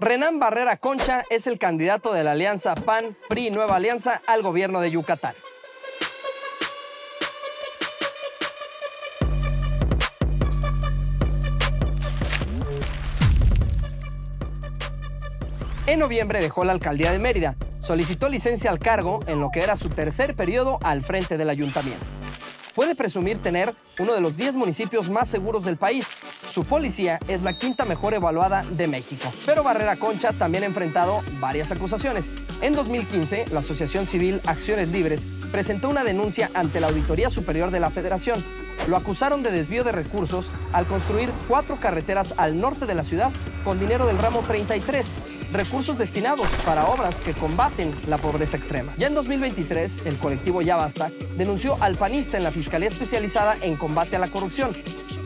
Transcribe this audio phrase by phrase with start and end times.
[0.00, 4.90] Renán Barrera Concha es el candidato de la alianza PAN-PRI Nueva Alianza al gobierno de
[4.90, 5.34] Yucatán.
[15.86, 17.56] En noviembre dejó la alcaldía de Mérida.
[17.78, 22.06] Solicitó licencia al cargo en lo que era su tercer periodo al frente del ayuntamiento.
[22.80, 26.12] Puede presumir tener uno de los 10 municipios más seguros del país.
[26.48, 29.30] Su policía es la quinta mejor evaluada de México.
[29.44, 32.30] Pero Barrera Concha también ha enfrentado varias acusaciones.
[32.62, 37.80] En 2015, la Asociación Civil Acciones Libres presentó una denuncia ante la Auditoría Superior de
[37.80, 38.42] la Federación
[38.88, 43.30] lo acusaron de desvío de recursos al construir cuatro carreteras al norte de la ciudad
[43.64, 45.14] con dinero del ramo 33,
[45.52, 48.92] recursos destinados para obras que combaten la pobreza extrema.
[48.96, 53.76] Ya en 2023, el colectivo Ya Basta denunció al panista en la Fiscalía Especializada en
[53.76, 54.76] Combate a la Corrupción.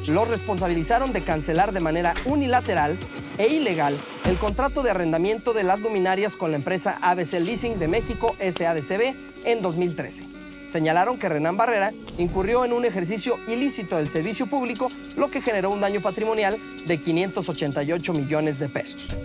[0.07, 2.99] Los responsabilizaron de cancelar de manera unilateral
[3.39, 7.89] e ilegal el contrato de arrendamiento de las luminarias con la empresa ABC Leasing de
[7.89, 9.15] México SADCB
[9.45, 15.31] en 2013 señalaron que Renán Barrera incurrió en un ejercicio ilícito del servicio público, lo
[15.31, 19.17] que generó un daño patrimonial de 588 millones de pesos.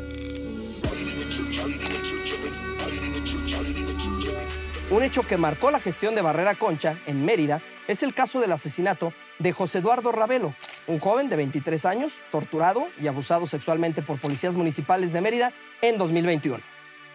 [4.92, 8.52] Un hecho que marcó la gestión de Barrera Concha en Mérida es el caso del
[8.52, 10.56] asesinato de José Eduardo Ravelo,
[10.88, 16.00] un joven de 23 años, torturado y abusado sexualmente por policías municipales de Mérida en
[16.00, 16.64] 2021.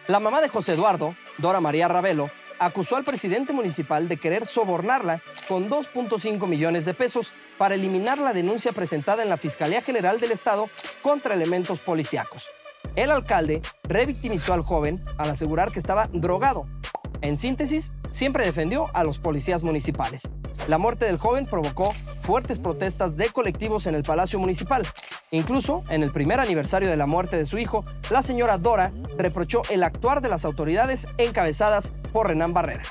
[0.07, 5.21] La mamá de José Eduardo, Dora María Ravelo, acusó al presidente municipal de querer sobornarla
[5.49, 10.31] con 2.5 millones de pesos para eliminar la denuncia presentada en la Fiscalía General del
[10.31, 10.69] Estado
[11.01, 12.49] contra elementos policíacos.
[12.95, 16.67] El alcalde revictimizó al joven al asegurar que estaba drogado.
[17.21, 20.31] En síntesis, siempre defendió a los policías municipales.
[20.67, 24.87] La muerte del joven provocó fuertes protestas de colectivos en el Palacio Municipal.
[25.31, 29.61] Incluso, en el primer aniversario de la muerte de su hijo, la señora Dora reprochó
[29.69, 32.83] el actuar de las autoridades encabezadas por Renán Barrera.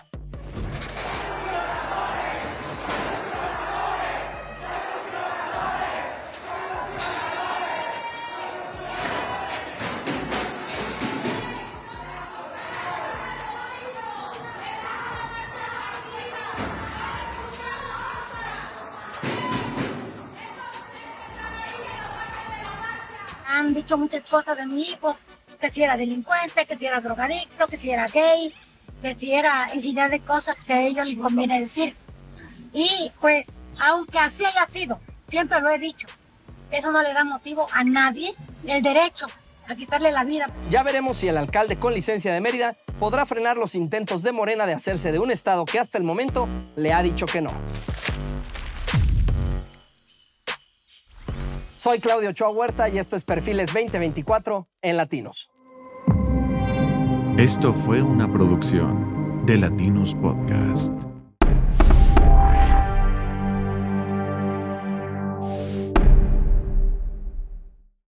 [23.65, 25.17] Han dicho muchas cosas de mi hijo,
[25.61, 28.55] que si era delincuente, que si era drogadicto, que si era gay,
[29.03, 31.95] que si era infinidad de cosas que a ellos les conviene decir.
[32.73, 36.07] Y pues, aunque así haya sido, siempre lo he dicho,
[36.71, 38.35] eso no le da motivo a nadie
[38.67, 39.27] el derecho
[39.69, 40.51] a quitarle la vida.
[40.69, 44.67] Ya veremos si el alcalde con licencia de Mérida podrá frenar los intentos de Morena
[44.67, 47.53] de hacerse de un estado que hasta el momento le ha dicho que no.
[51.85, 55.51] Soy Claudio Ochoa Huerta y esto es Perfiles 2024 en Latinos.
[57.37, 61.04] Esto fue una producción de Latinos Podcast.